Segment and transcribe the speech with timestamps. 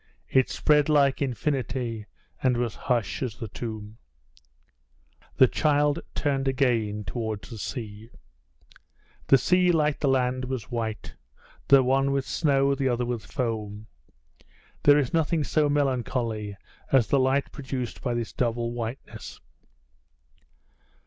[0.29, 2.07] It spread like infinity,
[2.41, 3.99] and was hush as the tomb.
[5.37, 8.09] The child turned again towards the sea.
[9.27, 11.13] The sea, like the land, was white
[11.67, 13.85] the one with snow, the other with foam.
[14.81, 16.57] There is nothing so melancholy
[16.91, 19.39] as the light produced by this double whiteness.